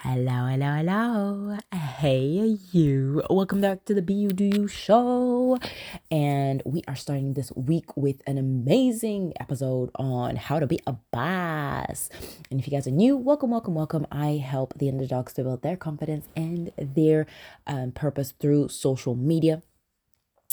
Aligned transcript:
Hello, 0.00 0.44
hello, 0.46 0.74
hello. 0.74 1.58
Hey, 1.72 2.58
you. 2.70 3.22
Welcome 3.30 3.62
back 3.62 3.86
to 3.86 3.94
the 3.94 4.02
Be 4.02 4.12
You 4.12 4.28
Do 4.28 4.44
You 4.44 4.68
show. 4.68 5.58
And 6.10 6.62
we 6.66 6.82
are 6.86 6.94
starting 6.94 7.32
this 7.32 7.50
week 7.56 7.96
with 7.96 8.20
an 8.26 8.36
amazing 8.36 9.32
episode 9.40 9.90
on 9.94 10.36
how 10.36 10.58
to 10.60 10.66
be 10.66 10.80
a 10.86 10.92
boss. 11.12 12.10
And 12.50 12.60
if 12.60 12.66
you 12.66 12.72
guys 12.72 12.86
are 12.86 12.90
new, 12.90 13.16
welcome, 13.16 13.50
welcome, 13.50 13.74
welcome. 13.74 14.06
I 14.12 14.32
help 14.32 14.74
the 14.74 14.90
underdogs 14.90 15.32
to 15.32 15.42
build 15.42 15.62
their 15.62 15.78
confidence 15.78 16.28
and 16.36 16.72
their 16.76 17.26
um, 17.66 17.92
purpose 17.92 18.34
through 18.38 18.68
social 18.68 19.14
media 19.14 19.62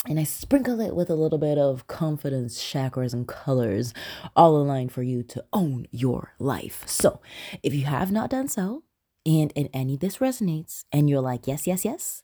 and 0.07 0.19
I 0.19 0.23
sprinkle 0.23 0.81
it 0.81 0.95
with 0.95 1.09
a 1.09 1.15
little 1.15 1.37
bit 1.37 1.57
of 1.57 1.87
confidence, 1.87 2.61
chakras, 2.61 3.13
and 3.13 3.25
colors, 3.25 3.93
all 4.35 4.57
aligned 4.57 4.91
for 4.91 5.01
you 5.01 5.23
to 5.23 5.45
own 5.53 5.87
your 5.91 6.33
life. 6.39 6.83
So, 6.87 7.21
if 7.61 7.73
you 7.73 7.85
have 7.85 8.11
not 8.11 8.29
done 8.29 8.49
so, 8.49 8.83
and 9.25 9.51
in 9.55 9.69
any 9.73 9.97
this 9.97 10.17
resonates, 10.17 10.85
and 10.91 11.09
you're 11.09 11.21
like, 11.21 11.47
yes, 11.47 11.67
yes, 11.67 11.85
yes, 11.85 12.23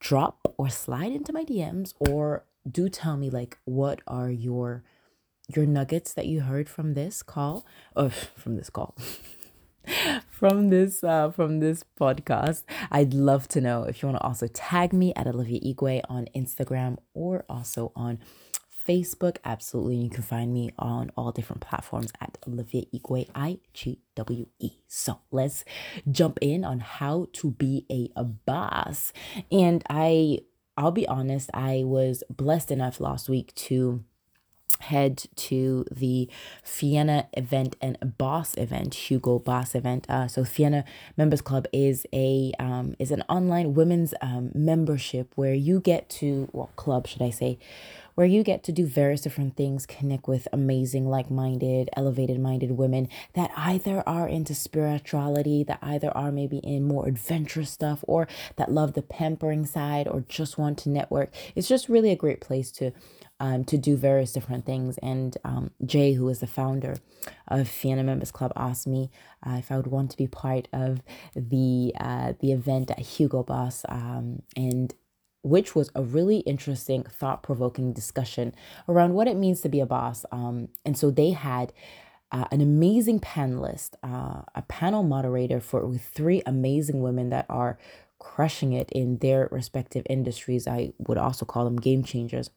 drop 0.00 0.54
or 0.56 0.68
slide 0.68 1.12
into 1.12 1.32
my 1.32 1.44
DMs, 1.44 1.94
or 1.98 2.44
do 2.70 2.88
tell 2.88 3.16
me 3.16 3.30
like 3.30 3.58
what 3.64 4.00
are 4.06 4.30
your 4.30 4.82
your 5.54 5.66
nuggets 5.66 6.12
that 6.14 6.26
you 6.26 6.42
heard 6.42 6.68
from 6.68 6.94
this 6.94 7.22
call, 7.22 7.66
or 7.96 8.10
from 8.36 8.56
this 8.56 8.70
call. 8.70 8.94
from 10.30 10.68
this 10.68 11.02
uh, 11.02 11.30
from 11.30 11.60
this 11.60 11.84
podcast. 11.98 12.64
I'd 12.90 13.14
love 13.14 13.48
to 13.48 13.60
know 13.60 13.84
if 13.84 14.02
you 14.02 14.08
want 14.08 14.20
to 14.20 14.26
also 14.26 14.46
tag 14.46 14.92
me 14.92 15.12
at 15.14 15.26
Olivia 15.26 15.60
Igwe 15.60 16.02
on 16.08 16.26
Instagram 16.34 16.98
or 17.14 17.44
also 17.48 17.92
on 17.96 18.18
Facebook. 18.90 19.36
Absolutely, 19.44 19.96
you 19.96 20.10
can 20.10 20.24
find 20.24 20.52
me 20.52 20.70
on 20.76 21.12
all 21.16 21.30
different 21.30 21.62
platforms 21.62 22.10
at 22.20 22.38
Olivia 22.48 22.84
Igwe 22.92 23.28
I 23.34 23.58
G 23.72 24.00
W 24.16 24.46
E. 24.58 24.70
So 24.88 25.20
let's 25.30 25.64
jump 26.10 26.38
in 26.40 26.64
on 26.64 26.80
how 26.80 27.28
to 27.34 27.52
be 27.52 27.86
a, 27.90 28.10
a 28.16 28.24
boss. 28.24 29.12
And 29.52 29.84
I 29.88 30.40
I'll 30.76 30.92
be 30.92 31.06
honest, 31.06 31.50
I 31.52 31.82
was 31.84 32.24
blessed 32.30 32.70
enough 32.70 33.00
last 33.00 33.28
week 33.28 33.54
to 33.66 34.02
head 34.80 35.24
to 35.36 35.84
the 35.90 36.28
Fiena 36.64 37.26
event 37.34 37.76
and 37.80 37.96
Boss 38.18 38.56
event, 38.56 38.94
Hugo 38.94 39.38
Boss 39.38 39.74
event. 39.74 40.06
Uh, 40.08 40.28
so 40.28 40.42
Fiena 40.42 40.84
Members 41.16 41.40
Club 41.40 41.66
is 41.72 42.06
a 42.12 42.52
um, 42.58 42.96
is 42.98 43.10
an 43.10 43.22
online 43.28 43.74
women's 43.74 44.14
um, 44.20 44.50
membership 44.54 45.32
where 45.36 45.54
you 45.54 45.80
get 45.80 46.08
to 46.10 46.48
well 46.52 46.70
club 46.76 47.06
should 47.06 47.22
I 47.22 47.30
say, 47.30 47.58
where 48.14 48.26
you 48.26 48.42
get 48.42 48.62
to 48.64 48.72
do 48.72 48.86
various 48.86 49.22
different 49.22 49.56
things, 49.56 49.86
connect 49.86 50.28
with 50.28 50.46
amazing, 50.52 51.08
like-minded, 51.08 51.88
elevated-minded 51.96 52.72
women 52.72 53.08
that 53.34 53.50
either 53.56 54.02
are 54.06 54.28
into 54.28 54.54
spirituality, 54.54 55.64
that 55.64 55.78
either 55.80 56.14
are 56.16 56.30
maybe 56.32 56.58
in 56.58 56.86
more 56.86 57.06
adventurous 57.06 57.70
stuff, 57.70 58.04
or 58.06 58.28
that 58.56 58.70
love 58.70 58.92
the 58.92 59.02
pampering 59.02 59.64
side, 59.64 60.06
or 60.06 60.24
just 60.28 60.58
want 60.58 60.78
to 60.78 60.88
network. 60.88 61.32
It's 61.54 61.68
just 61.68 61.88
really 61.88 62.10
a 62.10 62.16
great 62.16 62.40
place 62.40 62.70
to 62.72 62.92
um, 63.40 63.64
to 63.64 63.78
do 63.78 63.96
various 63.96 64.32
different 64.32 64.66
things. 64.66 64.98
And 64.98 65.36
um, 65.44 65.70
Jay, 65.84 66.12
who 66.12 66.28
is 66.28 66.38
the 66.40 66.46
founder 66.46 66.96
of 67.48 67.66
Fiena 67.66 68.04
Members 68.04 68.30
Club, 68.30 68.52
asked 68.54 68.86
me 68.86 69.10
uh, 69.44 69.56
if 69.58 69.72
I 69.72 69.76
would 69.76 69.88
want 69.88 70.10
to 70.12 70.16
be 70.16 70.26
part 70.26 70.68
of 70.72 71.02
the 71.34 71.92
uh, 71.98 72.34
the 72.38 72.52
event 72.52 72.90
at 72.90 73.00
Hugo 73.00 73.42
Boss, 73.42 73.84
um, 73.88 74.42
and 74.54 74.94
which 75.42 75.74
was 75.74 75.90
a 75.94 76.02
really 76.02 76.38
interesting, 76.40 77.02
thought 77.02 77.42
provoking 77.42 77.92
discussion 77.94 78.54
around 78.86 79.14
what 79.14 79.26
it 79.26 79.36
means 79.36 79.62
to 79.62 79.70
be 79.70 79.80
a 79.80 79.86
boss. 79.86 80.24
Um, 80.30 80.68
and 80.84 80.96
so 80.96 81.10
they 81.10 81.30
had. 81.30 81.72
Uh, 82.32 82.44
an 82.52 82.60
amazing 82.60 83.18
panelist, 83.18 83.94
uh, 84.04 84.42
a 84.54 84.62
panel 84.68 85.02
moderator 85.02 85.58
for 85.58 85.84
with 85.84 86.00
three 86.00 86.40
amazing 86.46 87.02
women 87.02 87.28
that 87.30 87.44
are 87.48 87.76
crushing 88.20 88.72
it 88.72 88.88
in 88.92 89.18
their 89.18 89.48
respective 89.50 90.06
industries. 90.08 90.68
I 90.68 90.92
would 90.98 91.18
also 91.18 91.44
call 91.44 91.64
them 91.64 91.76
game 91.76 92.04
changers. 92.04 92.50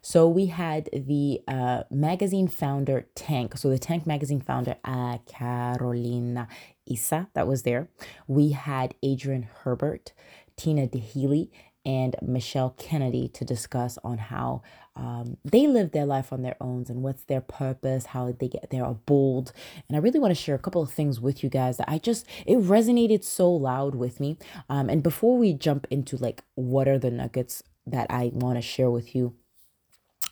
So 0.00 0.26
we 0.26 0.46
had 0.46 0.88
the 0.94 1.42
uh, 1.46 1.82
magazine 1.90 2.48
founder 2.48 3.06
Tank. 3.14 3.58
So 3.58 3.68
the 3.68 3.78
Tank 3.78 4.06
magazine 4.06 4.40
founder 4.40 4.76
uh, 4.84 5.18
Carolina 5.26 6.48
Issa 6.90 7.28
that 7.34 7.46
was 7.46 7.64
there. 7.64 7.88
We 8.26 8.52
had 8.52 8.94
Adrienne 9.04 9.48
Herbert, 9.62 10.12
Tina 10.56 10.86
Daheley, 10.86 11.50
and 11.84 12.16
Michelle 12.22 12.74
Kennedy 12.78 13.28
to 13.28 13.44
discuss 13.44 13.98
on 14.04 14.18
how 14.18 14.62
um, 14.96 15.36
they 15.44 15.66
live 15.66 15.92
their 15.92 16.04
life 16.04 16.32
on 16.32 16.42
their 16.42 16.56
own 16.60 16.84
and 16.88 17.02
what's 17.02 17.24
their 17.24 17.40
purpose, 17.40 18.06
how 18.06 18.32
they 18.32 18.48
get 18.48 18.70
there, 18.70 18.84
are 18.84 18.94
bold. 18.94 19.52
And 19.88 19.96
I 19.96 20.00
really 20.00 20.20
want 20.20 20.30
to 20.32 20.40
share 20.40 20.54
a 20.54 20.58
couple 20.58 20.82
of 20.82 20.90
things 20.90 21.20
with 21.20 21.42
you 21.42 21.48
guys 21.48 21.78
that 21.78 21.88
I 21.88 21.98
just, 21.98 22.26
it 22.46 22.58
resonated 22.58 23.24
so 23.24 23.50
loud 23.50 23.94
with 23.94 24.20
me. 24.20 24.36
Um, 24.68 24.90
and 24.90 25.02
before 25.02 25.38
we 25.38 25.52
jump 25.52 25.86
into 25.90 26.16
like 26.16 26.42
what 26.54 26.88
are 26.88 26.98
the 26.98 27.10
nuggets 27.10 27.62
that 27.86 28.10
I 28.10 28.30
want 28.34 28.58
to 28.58 28.62
share 28.62 28.90
with 28.90 29.14
you, 29.14 29.34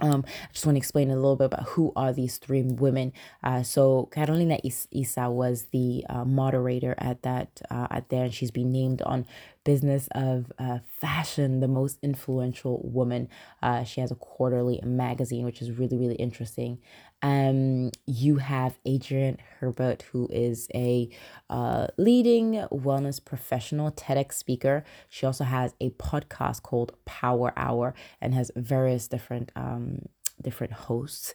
um, 0.01 0.25
I 0.27 0.53
just 0.53 0.65
want 0.65 0.77
to 0.77 0.79
explain 0.79 1.11
a 1.11 1.17
little 1.17 1.37
bit 1.37 1.47
about 1.47 1.65
who 1.71 1.93
are 1.97 2.13
these 2.13 2.37
three 2.39 2.63
women. 2.63 3.13
Uh, 3.43 3.63
so 3.63 4.07
Carolina 4.13 4.59
Issa 4.93 5.31
was 5.31 5.67
the 5.73 6.05
uh, 6.09 6.25
moderator 6.25 6.95
at 6.99 7.23
that 7.23 7.61
uh, 7.71 7.89
at 7.91 8.09
there, 8.09 8.25
and 8.25 8.35
she's 8.35 8.51
been 8.51 8.71
named 8.73 9.03
on 9.03 9.27
business 9.65 10.09
of 10.13 10.51
uh, 10.59 10.79
fashion, 10.87 11.61
the 11.61 11.69
most 11.69 11.99
influential 12.03 12.81
woman. 12.85 13.29
Uh, 13.63 13.85
she 13.85 14.01
has 14.01 14.11
a 14.11 14.15
quarterly 14.15 14.81
magazine, 14.85 15.45
which 15.45 15.61
is 15.61 15.71
really 15.73 15.97
really 15.97 16.15
interesting. 16.17 16.79
Um, 17.23 17.91
you 18.07 18.37
have 18.37 18.79
Adrienne 18.87 19.39
Herbert, 19.59 20.03
who 20.13 20.29
is 20.31 20.69
a 20.75 21.09
uh, 21.51 21.89
leading 21.97 22.53
wellness 22.71 23.25
professional, 23.25 23.91
TEDx 23.91 24.35
speaker. 24.35 24.85
She 25.09 25.27
also 25.27 25.45
has 25.45 25.75
a 25.81 25.91
podcast 25.91 26.63
called 26.63 26.93
Power 27.05 27.53
Hour 27.57 27.95
and 28.21 28.35
has 28.35 28.51
various 28.55 29.09
different 29.09 29.51
um, 29.57 30.03
different 30.41 30.73
hosts. 30.73 31.35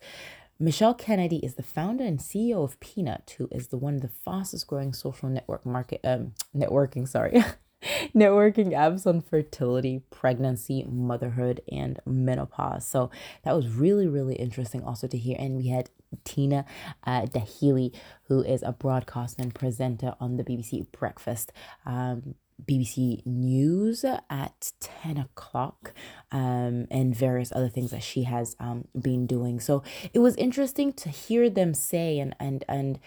Michelle 0.59 0.93
Kennedy 0.93 1.37
is 1.37 1.55
the 1.55 1.63
founder 1.63 2.05
and 2.05 2.19
CEO 2.19 2.63
of 2.63 2.79
Peanut, 2.79 3.35
who 3.37 3.49
is 3.51 3.67
the 3.67 3.77
one 3.77 3.95
of 3.95 4.01
the 4.01 4.07
fastest 4.07 4.67
growing 4.67 4.93
social 4.93 5.27
network 5.27 5.65
market 5.65 5.99
um, 6.05 6.33
networking, 6.55 7.07
sorry, 7.07 7.43
networking 8.15 8.71
apps 8.71 9.05
on 9.05 9.21
fertility, 9.21 10.01
pregnancy, 10.09 10.83
motherhood, 10.87 11.61
and 11.71 11.99
menopause. 12.05 12.85
So 12.85 13.09
that 13.43 13.55
was 13.55 13.67
really, 13.67 14.07
really 14.07 14.35
interesting 14.35 14.83
also 14.83 15.07
to 15.07 15.17
hear. 15.17 15.35
And 15.39 15.57
we 15.57 15.67
had 15.67 15.89
Tina 16.23 16.65
uh, 17.05 17.23
Daheley, 17.23 17.93
who 18.27 18.41
is 18.43 18.63
a 18.63 18.71
broadcaster 18.71 19.41
and 19.41 19.53
presenter 19.53 20.15
on 20.19 20.37
the 20.37 20.43
BBC 20.43 20.91
Breakfast. 20.91 21.51
Um, 21.85 22.35
BBC 22.65 23.25
News 23.25 24.05
at 24.05 24.71
10 24.79 25.17
o'clock 25.17 25.91
um, 26.31 26.87
and 26.89 27.15
various 27.15 27.51
other 27.51 27.67
things 27.67 27.91
that 27.91 28.03
she 28.03 28.23
has 28.23 28.55
um, 28.59 28.87
been 28.99 29.25
doing. 29.25 29.59
So 29.59 29.83
it 30.13 30.19
was 30.19 30.35
interesting 30.35 30.93
to 30.93 31.09
hear 31.09 31.49
them 31.49 31.73
say 31.73 32.19
and, 32.19 32.35
and, 32.39 32.63
and, 32.69 32.99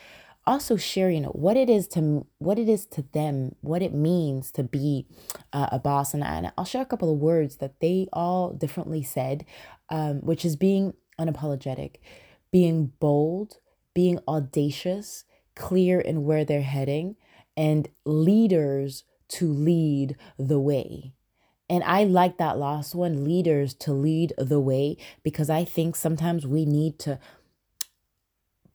also 0.47 0.77
sharing 0.77 1.25
what 1.25 1.57
it 1.57 1.69
is 1.69 1.89
to 1.89 2.27
what 2.39 2.59
it 2.59 2.69
is 2.69 2.87
to 2.87 3.03
them, 3.13 3.55
what 3.61 3.83
it 3.83 3.93
means 3.93 4.53
to 4.53 4.63
be 4.63 5.07
uh, 5.53 5.69
a 5.73 5.79
boss. 5.79 6.15
And, 6.15 6.23
and 6.23 6.53
I'll 6.57 6.65
share 6.65 6.83
a 6.83 6.87
couple 6.87 7.13
of 7.13 7.19
words 7.19 7.57
that 7.57 7.81
they 7.81 8.09
all 8.13 8.53
differently 8.53 9.03
said, 9.03 9.45
um, 9.91 10.21
which 10.21 10.45
is 10.45 10.57
being 10.57 10.95
unapologetic, 11.19 11.97
being 12.53 12.93
bold, 13.01 13.59
being 13.95 14.21
audacious, 14.29 15.25
clear 15.55 16.01
in 16.01 16.25
where 16.25 16.45
they're 16.45 16.63
heading, 16.63 17.17
and 17.57 17.89
leaders 18.05 19.05
to 19.29 19.51
lead 19.51 20.17
the 20.39 20.61
way. 20.61 21.13
And 21.69 21.83
I 21.83 22.05
like 22.05 22.39
that 22.39 22.59
last 22.59 22.95
one, 22.95 23.25
leaders 23.25 23.75
to 23.75 23.93
lead 23.93 24.33
the 24.39 24.61
way, 24.61 24.99
because 25.25 25.51
I 25.51 25.65
think 25.65 25.97
sometimes 25.97 26.47
we 26.47 26.65
need 26.65 26.99
to 27.01 27.19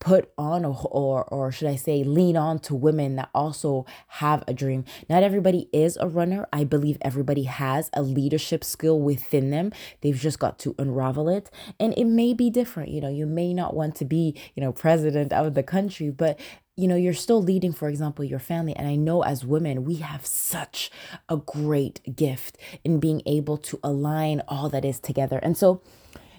put 0.02 0.32
on 0.36 0.66
or, 0.66 1.24
or 1.26 1.52
should 1.52 1.68
I 1.68 1.76
say 1.76 2.04
lean 2.04 2.36
on 2.36 2.60
to 2.60 2.76
women 2.76 3.16
that 3.16 3.30
also 3.34 3.86
have 4.08 4.44
a 4.48 4.54
dream. 4.54 4.84
Not 5.08 5.24
everybody 5.24 5.70
is 5.72 5.96
a 6.02 6.08
runner. 6.08 6.48
I 6.52 6.66
believe 6.66 6.98
everybody 7.02 7.44
has 7.44 7.90
a 7.94 8.02
leadership 8.02 8.64
skill 8.64 9.00
within 9.00 9.52
them. 9.52 9.72
They've 10.02 10.18
just 10.18 10.40
got 10.40 10.58
to 10.60 10.76
unravel 10.80 11.30
it. 11.30 11.52
And 11.80 11.94
it 11.96 12.06
may 12.06 12.34
be 12.34 12.50
different. 12.50 12.90
You 12.90 13.00
know, 13.00 13.10
you 13.10 13.28
may 13.28 13.54
not 13.54 13.76
want 13.76 13.96
to 13.98 14.06
be, 14.06 14.36
you 14.56 14.62
know, 14.62 14.74
president 14.74 15.32
of 15.32 15.54
the 15.54 15.64
country, 15.64 16.10
but 16.10 16.40
you 16.76 16.88
know, 16.88 16.96
you're 16.96 17.14
still 17.14 17.44
leading, 17.44 17.74
for 17.74 17.88
example, 17.88 18.26
your 18.26 18.40
family. 18.40 18.76
And 18.76 18.88
I 18.88 18.96
know 18.96 19.22
as 19.22 19.46
women, 19.46 19.84
we 19.84 19.96
have 19.96 20.26
such 20.26 20.90
a 21.30 21.38
great 21.38 22.16
gift 22.16 22.58
in 22.84 23.00
being 23.00 23.22
able 23.28 23.58
to 23.58 23.80
align 23.84 24.42
all 24.48 24.68
that 24.70 24.84
is 24.84 25.00
together. 25.00 25.38
And 25.44 25.56
so 25.56 25.84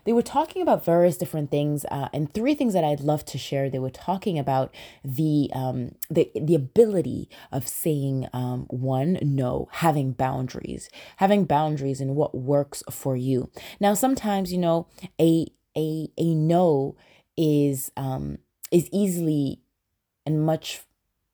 they 0.04 0.12
were 0.12 0.22
talking 0.22 0.62
about 0.62 0.84
various 0.84 1.16
different 1.16 1.50
things, 1.50 1.84
uh, 1.90 2.08
and 2.12 2.32
three 2.32 2.54
things 2.54 2.72
that 2.74 2.84
I'd 2.84 3.00
love 3.00 3.24
to 3.26 3.38
share. 3.38 3.70
They 3.70 3.78
were 3.78 3.90
talking 3.90 4.38
about 4.38 4.74
the 5.04 5.50
um, 5.54 5.94
the 6.10 6.30
the 6.34 6.54
ability 6.54 7.28
of 7.50 7.68
saying 7.68 8.28
um, 8.32 8.66
one 8.68 9.18
no, 9.22 9.68
having 9.72 10.12
boundaries, 10.12 10.88
having 11.16 11.44
boundaries 11.44 12.00
in 12.00 12.14
what 12.14 12.34
works 12.34 12.82
for 12.90 13.16
you. 13.16 13.50
Now, 13.80 13.94
sometimes 13.94 14.52
you 14.52 14.58
know 14.58 14.88
a 15.20 15.46
a 15.76 16.08
a 16.18 16.34
no 16.34 16.96
is 17.36 17.92
um, 17.96 18.38
is 18.70 18.88
easily 18.92 19.60
and 20.26 20.44
much 20.44 20.82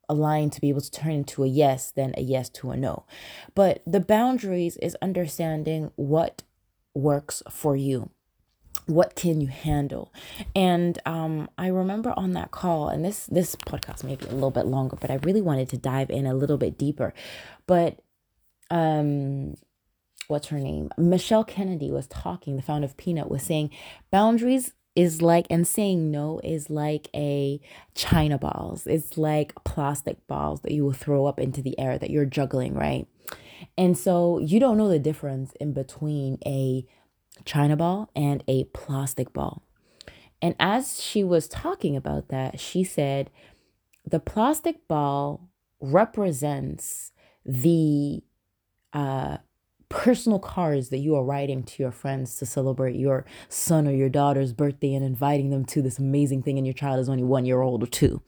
a 0.07 0.13
line 0.13 0.49
to 0.49 0.59
be 0.59 0.69
able 0.69 0.81
to 0.81 0.91
turn 0.91 1.11
into 1.11 1.43
a 1.43 1.47
yes 1.47 1.91
than 1.91 2.13
a 2.17 2.21
yes 2.21 2.49
to 2.49 2.71
a 2.71 2.77
no. 2.77 3.05
But 3.53 3.83
the 3.85 3.99
boundaries 3.99 4.75
is 4.77 4.97
understanding 5.01 5.91
what 5.95 6.41
works 6.95 7.43
for 7.49 7.75
you 7.75 8.09
what 8.85 9.15
can 9.15 9.41
you 9.41 9.47
handle? 9.47 10.11
And 10.55 10.99
um, 11.05 11.49
i 11.57 11.67
remember 11.67 12.13
on 12.17 12.33
that 12.33 12.51
call 12.51 12.89
and 12.89 13.03
this 13.03 13.25
this 13.27 13.55
podcast 13.55 14.03
may 14.03 14.15
be 14.15 14.25
a 14.25 14.33
little 14.33 14.51
bit 14.51 14.65
longer 14.65 14.95
but 14.99 15.11
i 15.11 15.15
really 15.23 15.41
wanted 15.41 15.69
to 15.69 15.77
dive 15.77 16.09
in 16.09 16.25
a 16.25 16.33
little 16.33 16.57
bit 16.57 16.77
deeper. 16.77 17.13
But 17.67 17.99
um 18.69 19.55
what's 20.27 20.47
her 20.47 20.59
name? 20.59 20.89
Michelle 20.97 21.43
kennedy 21.43 21.91
was 21.91 22.07
talking 22.07 22.55
the 22.55 22.61
founder 22.61 22.85
of 22.85 22.97
peanut 22.97 23.29
was 23.29 23.43
saying 23.43 23.71
boundaries 24.11 24.73
is 24.95 25.21
like 25.21 25.47
and 25.49 25.67
saying 25.67 26.11
no 26.11 26.41
is 26.43 26.69
like 26.69 27.09
a 27.15 27.59
china 27.95 28.37
balls. 28.37 28.85
It's 28.85 29.17
like 29.17 29.53
plastic 29.63 30.25
balls 30.27 30.61
that 30.61 30.71
you 30.71 30.83
will 30.83 30.93
throw 30.93 31.25
up 31.25 31.39
into 31.39 31.61
the 31.61 31.79
air 31.79 31.97
that 31.97 32.09
you're 32.09 32.25
juggling 32.25 32.73
right? 32.73 33.07
And 33.77 33.97
so 33.97 34.39
you 34.39 34.59
don't 34.59 34.77
know 34.77 34.89
the 34.89 34.99
difference 34.99 35.53
in 35.59 35.73
between 35.73 36.37
a 36.45 36.85
china 37.45 37.75
ball 37.75 38.09
and 38.15 38.43
a 38.47 38.65
plastic 38.65 39.33
ball. 39.33 39.63
And 40.41 40.55
as 40.59 41.01
she 41.01 41.23
was 41.23 41.47
talking 41.47 41.95
about 41.95 42.29
that, 42.29 42.59
she 42.59 42.83
said 42.83 43.29
the 44.05 44.19
plastic 44.19 44.87
ball 44.87 45.49
represents 45.81 47.11
the 47.45 48.23
uh, 48.93 49.37
personal 49.89 50.39
cards 50.39 50.89
that 50.89 50.99
you 50.99 51.15
are 51.15 51.23
writing 51.23 51.63
to 51.63 51.83
your 51.83 51.91
friends 51.91 52.35
to 52.37 52.45
celebrate 52.45 52.95
your 52.95 53.25
son 53.49 53.87
or 53.87 53.91
your 53.91 54.09
daughter's 54.09 54.53
birthday 54.53 54.93
and 54.93 55.03
inviting 55.03 55.49
them 55.49 55.65
to 55.65 55.81
this 55.81 55.99
amazing 55.99 56.43
thing, 56.43 56.57
and 56.57 56.67
your 56.67 56.73
child 56.73 56.99
is 56.99 57.09
only 57.09 57.23
one 57.23 57.45
year 57.45 57.61
old 57.61 57.83
or 57.83 57.87
two. 57.87 58.21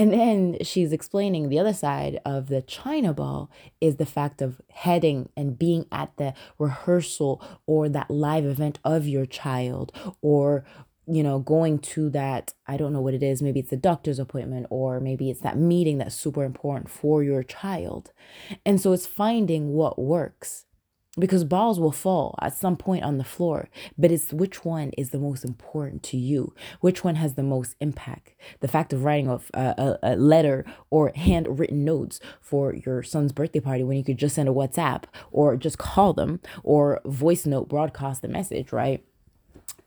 And 0.00 0.14
then 0.14 0.56
she's 0.62 0.94
explaining 0.94 1.50
the 1.50 1.58
other 1.58 1.74
side 1.74 2.20
of 2.24 2.48
the 2.48 2.62
China 2.62 3.12
ball 3.12 3.50
is 3.82 3.96
the 3.96 4.06
fact 4.06 4.40
of 4.40 4.58
heading 4.70 5.28
and 5.36 5.58
being 5.58 5.84
at 5.92 6.16
the 6.16 6.32
rehearsal 6.58 7.42
or 7.66 7.86
that 7.90 8.10
live 8.10 8.46
event 8.46 8.78
of 8.82 9.06
your 9.06 9.26
child 9.26 9.92
or 10.22 10.64
you 11.06 11.22
know 11.22 11.38
going 11.38 11.78
to 11.78 12.08
that 12.10 12.54
i 12.66 12.76
don't 12.76 12.92
know 12.92 13.00
what 13.00 13.14
it 13.14 13.22
is 13.22 13.42
maybe 13.42 13.58
it's 13.58 13.72
a 13.72 13.76
doctor's 13.76 14.18
appointment 14.18 14.66
or 14.70 15.00
maybe 15.00 15.28
it's 15.28 15.40
that 15.40 15.56
meeting 15.56 15.98
that's 15.98 16.14
super 16.14 16.44
important 16.44 16.88
for 16.88 17.22
your 17.22 17.42
child. 17.42 18.12
And 18.64 18.80
so 18.80 18.92
it's 18.92 19.06
finding 19.06 19.72
what 19.72 19.98
works 19.98 20.66
because 21.18 21.44
balls 21.44 21.80
will 21.80 21.92
fall 21.92 22.36
at 22.40 22.54
some 22.54 22.76
point 22.76 23.02
on 23.02 23.18
the 23.18 23.24
floor 23.24 23.68
but 23.98 24.10
it's 24.10 24.32
which 24.32 24.64
one 24.64 24.90
is 24.96 25.10
the 25.10 25.18
most 25.18 25.44
important 25.44 26.02
to 26.04 26.16
you? 26.16 26.54
Which 26.80 27.04
one 27.04 27.16
has 27.16 27.34
the 27.34 27.42
most 27.42 27.76
impact? 27.80 28.34
The 28.60 28.68
fact 28.68 28.92
of 28.92 29.04
writing 29.04 29.28
a, 29.28 29.40
a, 29.54 29.98
a 30.02 30.16
letter 30.16 30.64
or 30.90 31.12
handwritten 31.14 31.84
notes 31.84 32.20
for 32.40 32.74
your 32.74 33.02
son's 33.02 33.32
birthday 33.32 33.60
party 33.60 33.84
when 33.84 33.96
you 33.96 34.04
could 34.04 34.18
just 34.18 34.34
send 34.34 34.48
a 34.48 34.52
whatsapp 34.52 35.04
or 35.32 35.56
just 35.56 35.78
call 35.78 36.12
them 36.12 36.40
or 36.62 37.00
voice 37.04 37.46
note 37.46 37.68
broadcast 37.68 38.22
the 38.22 38.28
message 38.28 38.72
right? 38.72 39.04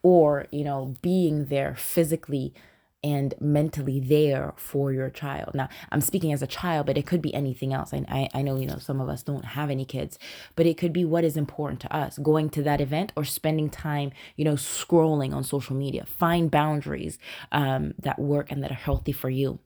Or 0.02 0.48
you 0.52 0.64
know 0.64 0.96
being 1.02 1.46
there 1.46 1.76
physically 1.76 2.54
and 3.04 3.34
mentally 3.40 4.00
there 4.00 4.54
for 4.56 4.94
your 4.94 5.10
child. 5.10 5.52
Now, 5.54 5.70
I'm 5.92 6.02
speaking 6.02 6.32
as 6.32 6.42
a 6.42 6.48
child, 6.48 6.86
but 6.86 6.98
it 6.98 7.06
could 7.06 7.22
be 7.22 7.34
anything 7.34 7.74
else. 7.74 7.94
I, 7.94 8.06
I, 8.08 8.30
I, 8.40 8.42
know, 8.42 8.56
you 8.56 8.66
know, 8.66 8.78
some 8.78 9.02
of 9.02 9.10
us 9.10 9.24
don't 9.24 9.46
have 9.46 9.70
any 9.70 9.86
kids, 9.86 10.18
but 10.56 10.66
it 10.66 10.78
could 10.78 10.94
be 10.94 11.04
what 11.04 11.24
is 11.24 11.36
important 11.36 11.82
to 11.82 11.96
us 11.96 12.18
going 12.18 12.50
to 12.52 12.64
that 12.64 12.82
event 12.82 13.12
or 13.16 13.26
spending 13.26 13.70
time, 13.70 14.12
you 14.38 14.46
know, 14.46 14.54
scrolling 14.54 15.34
on 15.34 15.44
social 15.44 15.76
media. 15.76 16.06
Find 16.06 16.50
boundaries 16.50 17.20
um, 17.52 17.94
that 18.00 18.20
work 18.20 18.52
and 18.52 18.64
that 18.64 18.72
are 18.72 18.76
healthy 18.76 19.12
for 19.12 19.30
you. 19.30 19.60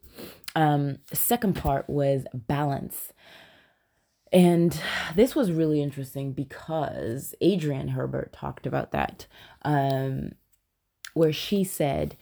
Um, 0.56 0.98
second 1.14 1.56
part 1.56 1.88
was 1.88 2.26
balance. 2.34 3.14
And 4.32 4.80
this 5.16 5.36
was 5.36 5.52
really 5.52 5.82
interesting 5.82 6.34
because 6.34 7.34
Adrienne 7.42 7.90
Herbert 7.90 8.34
talked 8.34 8.66
about 8.66 8.92
that, 8.92 9.28
um, 9.62 10.32
where 11.14 11.32
she 11.32 11.64
said, 11.64 12.18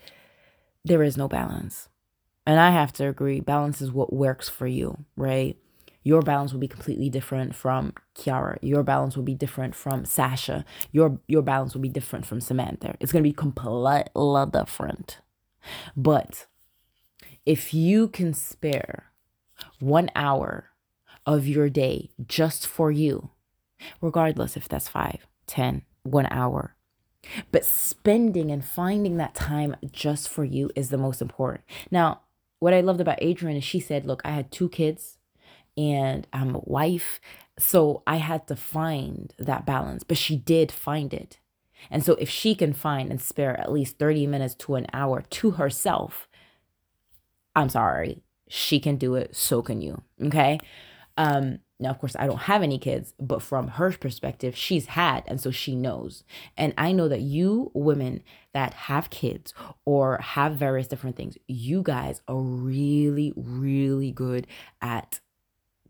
there 0.86 1.02
is 1.02 1.16
no 1.16 1.28
balance. 1.28 1.88
And 2.46 2.60
I 2.60 2.70
have 2.70 2.92
to 2.94 3.08
agree, 3.08 3.40
balance 3.40 3.82
is 3.82 3.90
what 3.90 4.12
works 4.12 4.48
for 4.48 4.66
you, 4.66 5.04
right? 5.16 5.56
Your 6.04 6.22
balance 6.22 6.52
will 6.52 6.60
be 6.60 6.68
completely 6.68 7.10
different 7.10 7.56
from 7.56 7.92
Kiara. 8.14 8.58
Your 8.62 8.84
balance 8.84 9.16
will 9.16 9.24
be 9.24 9.34
different 9.34 9.74
from 9.74 10.04
Sasha. 10.04 10.64
Your 10.92 11.18
your 11.26 11.42
balance 11.42 11.74
will 11.74 11.80
be 11.80 11.88
different 11.88 12.24
from 12.24 12.40
Samantha. 12.40 12.94
It's 13.00 13.10
gonna 13.10 13.24
be 13.24 13.32
completely 13.32 14.04
different. 14.52 15.20
But 15.96 16.46
if 17.44 17.74
you 17.74 18.06
can 18.06 18.34
spare 18.34 19.10
one 19.80 20.10
hour 20.14 20.70
of 21.26 21.48
your 21.48 21.68
day 21.68 22.10
just 22.28 22.68
for 22.68 22.92
you, 22.92 23.30
regardless 24.00 24.56
if 24.56 24.68
that's 24.68 24.88
five, 24.88 25.26
ten, 25.48 25.82
one 26.04 26.28
hour, 26.30 26.75
but 27.52 27.64
spending 27.64 28.50
and 28.50 28.64
finding 28.64 29.16
that 29.16 29.34
time 29.34 29.76
just 29.92 30.28
for 30.28 30.44
you 30.44 30.70
is 30.74 30.90
the 30.90 30.98
most 30.98 31.20
important. 31.20 31.64
Now, 31.90 32.20
what 32.58 32.74
I 32.74 32.80
loved 32.80 33.00
about 33.00 33.22
Adrienne 33.22 33.56
is 33.56 33.64
she 33.64 33.80
said, 33.80 34.06
Look, 34.06 34.22
I 34.24 34.30
had 34.30 34.50
two 34.50 34.68
kids 34.68 35.18
and 35.76 36.26
I'm 36.32 36.54
a 36.54 36.60
wife. 36.64 37.20
So 37.58 38.02
I 38.06 38.16
had 38.16 38.46
to 38.48 38.56
find 38.56 39.32
that 39.38 39.66
balance, 39.66 40.02
but 40.04 40.18
she 40.18 40.36
did 40.36 40.72
find 40.72 41.12
it. 41.14 41.38
And 41.90 42.04
so 42.04 42.14
if 42.14 42.28
she 42.28 42.54
can 42.54 42.72
find 42.72 43.10
and 43.10 43.20
spare 43.20 43.58
at 43.58 43.72
least 43.72 43.98
30 43.98 44.26
minutes 44.26 44.54
to 44.54 44.74
an 44.74 44.86
hour 44.92 45.22
to 45.22 45.52
herself, 45.52 46.28
I'm 47.54 47.68
sorry, 47.68 48.22
she 48.48 48.80
can 48.80 48.96
do 48.96 49.14
it. 49.14 49.36
So 49.36 49.62
can 49.62 49.80
you. 49.80 50.02
Okay. 50.22 50.58
Um, 51.16 51.60
now, 51.78 51.90
of 51.90 51.98
course, 51.98 52.16
I 52.18 52.26
don't 52.26 52.38
have 52.42 52.62
any 52.62 52.78
kids, 52.78 53.12
but 53.20 53.42
from 53.42 53.68
her 53.68 53.92
perspective, 53.92 54.56
she's 54.56 54.86
had, 54.86 55.24
and 55.26 55.40
so 55.40 55.50
she 55.50 55.74
knows. 55.76 56.24
And 56.56 56.72
I 56.78 56.92
know 56.92 57.06
that 57.08 57.20
you 57.20 57.70
women 57.74 58.22
that 58.54 58.72
have 58.72 59.10
kids 59.10 59.52
or 59.84 60.18
have 60.18 60.56
various 60.56 60.88
different 60.88 61.16
things, 61.16 61.36
you 61.46 61.82
guys 61.82 62.22
are 62.28 62.40
really, 62.40 63.34
really 63.36 64.10
good 64.10 64.46
at 64.80 65.20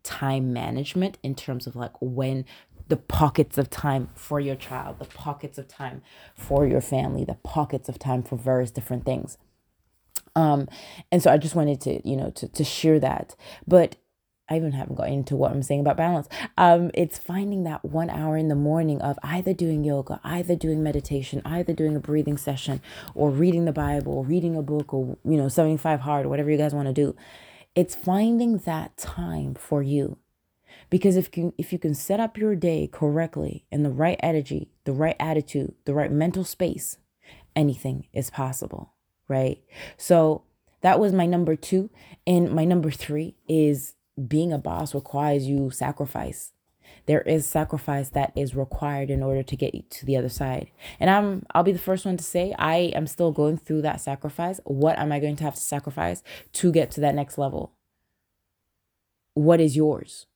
time 0.03 0.53
management 0.53 1.19
in 1.23 1.35
terms 1.35 1.67
of 1.67 1.77
like 1.77 1.93
when 2.01 2.45
the 2.89 2.97
pockets 2.97 3.59
of 3.59 3.71
time 3.71 4.09
for 4.15 4.41
your 4.41 4.55
child, 4.57 4.99
the 4.99 5.05
pockets 5.05 5.59
of 5.59 5.69
time 5.69 6.03
for 6.35 6.67
your 6.67 6.81
family, 6.81 7.25
the 7.25 7.35
pockets 7.35 7.89
of 7.89 7.99
time 7.99 8.23
for 8.23 8.37
various 8.37 8.71
different 8.71 9.05
things. 9.05 9.39
Um, 10.35 10.69
and 11.11 11.23
so 11.23 11.31
I 11.31 11.39
just 11.39 11.55
wanted 11.55 11.81
to, 11.83 12.09
you 12.09 12.17
know, 12.17 12.31
to, 12.31 12.49
to 12.49 12.65
share 12.65 13.01
that. 13.01 13.35
But 13.67 13.97
I 14.49 14.57
even 14.57 14.73
haven't 14.73 14.95
got 14.95 15.09
into 15.09 15.35
what 15.35 15.51
I'm 15.51 15.63
saying 15.63 15.81
about 15.81 15.97
balance. 15.97 16.29
Um, 16.57 16.91
it's 16.95 17.19
finding 17.19 17.65
that 17.65 17.85
one 17.85 18.11
hour 18.11 18.37
in 18.37 18.49
the 18.49 18.55
morning 18.55 19.01
of 19.03 19.19
either 19.23 19.53
doing 19.53 19.83
yoga, 19.83 20.21
either 20.23 20.55
doing 20.55 20.83
meditation, 20.83 21.43
either 21.45 21.73
doing 21.73 21.97
a 21.97 22.01
breathing 22.01 22.37
session, 22.37 22.81
or 23.15 23.31
reading 23.31 23.65
the 23.65 23.73
Bible, 23.73 24.13
or 24.13 24.25
reading 24.25 24.57
a 24.57 24.63
book, 24.63 24.95
or 24.95 25.19
you 25.25 25.37
know, 25.37 25.49
75 25.49 26.01
hard, 26.01 26.27
whatever 26.27 26.51
you 26.51 26.59
guys 26.59 26.75
want 26.75 26.87
to 26.87 26.95
do. 26.95 27.17
It's 27.75 27.95
finding 27.95 28.59
that 28.59 28.97
time 28.97 29.55
for 29.55 29.83
you. 29.83 30.19
Because 30.91 31.17
if 31.17 31.37
you 31.37 31.53
if 31.59 31.73
you 31.73 31.79
can 31.79 31.95
set 31.95 32.21
up 32.21 32.39
your 32.39 32.55
day 32.55 32.89
correctly 32.91 33.65
in 33.73 33.83
the 33.83 33.91
right 33.91 34.19
energy, 34.23 34.71
the 34.85 34.93
right 34.93 35.17
attitude, 35.19 35.75
the 35.85 35.95
right 35.95 36.13
mental 36.13 36.45
space, 36.45 36.99
anything 37.57 38.07
is 38.13 38.31
possible, 38.31 38.93
right? 39.27 39.59
So 39.97 40.45
that 40.83 41.01
was 41.01 41.13
my 41.13 41.27
number 41.27 41.57
2 41.57 41.91
and 42.27 42.53
my 42.53 42.65
number 42.65 42.93
3 42.93 43.35
is 43.49 43.95
being 44.27 44.53
a 44.53 44.59
boss 44.59 44.95
requires 44.95 45.47
you 45.47 45.71
sacrifice. 45.71 46.53
There 47.07 47.23
is 47.23 47.47
sacrifice 47.47 48.09
that 48.11 48.33
is 48.35 48.55
required 48.55 49.11
in 49.11 49.23
order 49.23 49.43
to 49.43 49.57
get 49.57 49.91
to 49.91 50.07
the 50.07 50.17
other 50.17 50.29
side. 50.29 50.71
And 50.99 51.11
I'm 51.11 51.47
I'll 51.53 51.63
be 51.63 51.73
the 51.73 51.79
first 51.79 52.05
one 52.05 52.17
to 52.17 52.25
say 52.25 52.55
I 52.59 52.93
am 52.95 53.07
still 53.07 53.33
going 53.33 53.59
through 53.59 53.83
that 53.83 54.01
sacrifice. 54.01 54.61
What 54.65 54.99
am 54.99 55.13
I 55.13 55.21
going 55.21 55.37
to 55.37 55.45
have 55.45 55.55
to 55.55 55.61
sacrifice 55.61 56.23
to 56.55 56.73
get 56.73 56.91
to 56.93 57.01
that 57.03 57.15
next 57.15 57.39
level? 57.39 57.73
What 59.35 59.61
is 59.61 59.77
yours? 59.77 60.27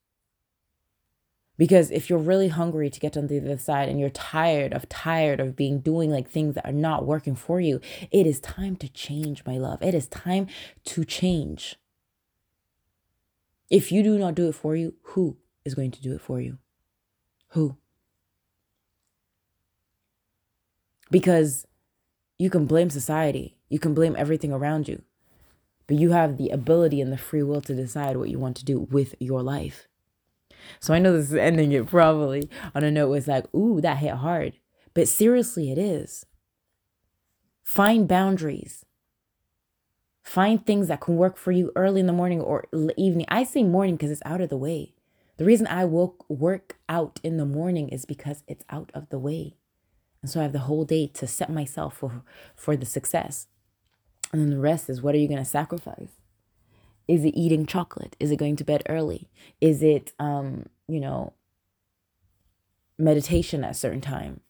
Because 1.56 1.90
if 1.90 2.08
you're 2.08 2.18
really 2.18 2.48
hungry 2.48 2.88
to 2.88 3.00
get 3.00 3.16
on 3.16 3.26
the 3.26 3.38
other 3.38 3.58
side 3.58 3.88
and 3.88 4.00
you're 4.00 4.08
tired 4.08 4.72
of 4.72 4.88
tired 4.88 5.40
of 5.40 5.56
being 5.56 5.80
doing 5.80 6.10
like 6.10 6.28
things 6.28 6.54
that 6.54 6.64
are 6.64 6.72
not 6.72 7.04
working 7.04 7.34
for 7.34 7.60
you, 7.60 7.80
it 8.10 8.26
is 8.26 8.40
time 8.40 8.76
to 8.76 8.88
change, 8.88 9.44
my 9.44 9.58
love. 9.58 9.82
It 9.82 9.94
is 9.94 10.06
time 10.06 10.46
to 10.86 11.04
change. 11.04 11.76
If 13.70 13.92
you 13.92 14.02
do 14.02 14.18
not 14.18 14.34
do 14.34 14.48
it 14.48 14.54
for 14.54 14.74
you, 14.74 14.94
who 15.02 15.36
is 15.64 15.74
going 15.74 15.92
to 15.92 16.02
do 16.02 16.12
it 16.14 16.20
for 16.20 16.40
you? 16.40 16.58
Who? 17.50 17.76
Because 21.10 21.66
you 22.38 22.50
can 22.50 22.66
blame 22.66 22.90
society, 22.90 23.56
you 23.68 23.78
can 23.78 23.94
blame 23.94 24.16
everything 24.18 24.52
around 24.52 24.88
you, 24.88 25.02
but 25.86 25.96
you 25.96 26.10
have 26.10 26.36
the 26.36 26.50
ability 26.50 27.00
and 27.00 27.12
the 27.12 27.18
free 27.18 27.42
will 27.42 27.60
to 27.62 27.74
decide 27.74 28.16
what 28.16 28.28
you 28.28 28.38
want 28.38 28.56
to 28.56 28.64
do 28.64 28.80
with 28.90 29.14
your 29.20 29.42
life. 29.42 29.86
So 30.78 30.94
I 30.94 30.98
know 30.98 31.12
this 31.12 31.30
is 31.30 31.34
ending 31.34 31.72
it 31.72 31.86
probably 31.86 32.48
on 32.74 32.84
a 32.84 32.90
note 32.90 33.08
was 33.08 33.28
like, 33.28 33.52
ooh, 33.54 33.80
that 33.80 33.98
hit 33.98 34.14
hard. 34.14 34.54
But 34.94 35.08
seriously, 35.08 35.70
it 35.70 35.78
is. 35.78 36.26
Find 37.62 38.08
boundaries. 38.08 38.84
Find 40.30 40.64
things 40.64 40.86
that 40.86 41.00
can 41.00 41.16
work 41.16 41.36
for 41.36 41.50
you 41.50 41.72
early 41.74 41.98
in 41.98 42.06
the 42.06 42.12
morning 42.12 42.40
or 42.40 42.64
evening. 42.96 43.26
I 43.28 43.42
say 43.42 43.64
morning 43.64 43.96
because 43.96 44.12
it's 44.12 44.22
out 44.24 44.40
of 44.40 44.48
the 44.48 44.56
way. 44.56 44.94
The 45.38 45.44
reason 45.44 45.66
I 45.66 45.84
woke 45.84 46.24
work 46.30 46.78
out 46.88 47.18
in 47.24 47.36
the 47.36 47.44
morning 47.44 47.88
is 47.88 48.04
because 48.04 48.44
it's 48.46 48.64
out 48.70 48.92
of 48.94 49.08
the 49.08 49.18
way. 49.18 49.56
And 50.22 50.30
so 50.30 50.38
I 50.38 50.44
have 50.44 50.52
the 50.52 50.60
whole 50.60 50.84
day 50.84 51.08
to 51.14 51.26
set 51.26 51.50
myself 51.50 51.96
for, 51.96 52.22
for 52.54 52.76
the 52.76 52.86
success. 52.86 53.48
And 54.30 54.40
then 54.40 54.50
the 54.50 54.60
rest 54.60 54.88
is 54.88 55.02
what 55.02 55.16
are 55.16 55.18
you 55.18 55.26
going 55.26 55.42
to 55.42 55.44
sacrifice? 55.44 56.12
Is 57.08 57.24
it 57.24 57.36
eating 57.36 57.66
chocolate? 57.66 58.14
Is 58.20 58.30
it 58.30 58.36
going 58.36 58.54
to 58.54 58.64
bed 58.64 58.84
early? 58.88 59.28
Is 59.60 59.82
it, 59.82 60.12
um, 60.20 60.66
you 60.86 61.00
know, 61.00 61.32
meditation 62.96 63.64
at 63.64 63.72
a 63.72 63.74
certain 63.74 64.00
time? 64.00 64.42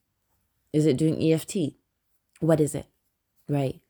Is 0.74 0.84
it 0.84 0.98
doing 0.98 1.22
EFT? 1.22 1.72
What 2.40 2.60
is 2.60 2.74
it? 2.74 2.84
Right? 3.48 3.80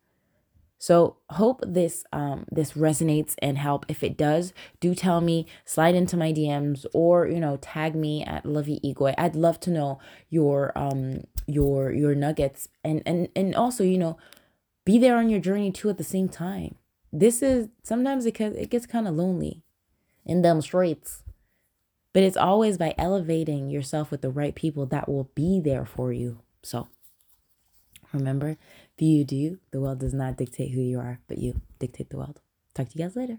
So 0.83 1.17
hope 1.29 1.63
this 1.67 2.05
um 2.11 2.47
this 2.51 2.73
resonates 2.73 3.35
and 3.43 3.59
help. 3.59 3.85
If 3.87 4.03
it 4.03 4.17
does, 4.17 4.55
do 4.81 4.95
tell 4.95 5.21
me, 5.21 5.47
slide 5.67 5.95
into 5.95 6.17
my 6.17 6.33
DMs 6.33 6.87
or 6.95 7.29
you 7.29 7.39
know, 7.39 7.59
tag 7.59 7.95
me 7.95 8.25
at 8.25 8.47
Lovey 8.47 8.81
Igwe. 8.83 9.15
I'd 9.19 9.37
love 9.37 9.61
to 9.61 9.71
know 9.71 10.01
your 10.31 10.77
um 10.77 11.25
your 11.47 11.93
your 11.93 12.15
nuggets 12.15 12.69
and 12.83 13.03
and 13.05 13.29
and 13.37 13.55
also, 13.55 13.85
you 13.85 13.99
know, 13.99 14.17
be 14.87 14.99
there 14.99 15.19
on 15.19 15.29
your 15.29 15.39
journey 15.39 15.71
too 15.71 15.91
at 15.91 15.99
the 15.99 16.03
same 16.05 16.31
time. 16.31 16.77
This 17.13 17.43
is 17.43 17.69
sometimes 17.83 18.25
it 18.25 18.33
can, 18.35 18.57
it 18.57 18.71
gets 18.71 18.87
kind 18.87 19.07
of 19.07 19.15
lonely 19.15 19.63
in 20.25 20.41
them 20.41 20.63
streets. 20.63 21.23
But 22.15 22.23
it's 22.23 22.39
always 22.39 22.79
by 22.79 22.95
elevating 22.97 23.69
yourself 23.69 24.11
with 24.11 24.23
the 24.23 24.31
right 24.31 24.55
people 24.55 24.87
that 24.87 25.11
will 25.11 25.31
be 25.35 25.61
there 25.61 25.85
for 25.85 26.11
you. 26.11 26.41
So 26.63 26.89
remember, 28.13 28.57
you 29.07 29.25
do. 29.25 29.59
The 29.71 29.80
world 29.80 30.00
does 30.00 30.14
not 30.14 30.37
dictate 30.37 30.73
who 30.73 30.80
you 30.80 30.99
are, 30.99 31.21
but 31.28 31.38
you 31.38 31.61
dictate 31.78 32.11
the 32.11 32.19
world. 32.19 32.40
Talk 32.75 32.88
to 32.90 32.99
you 32.99 33.04
guys 33.04 33.16
later. 33.16 33.38